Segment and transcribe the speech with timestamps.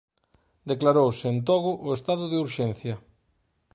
[0.71, 2.95] Declarouse en Togo o estado de urxencia.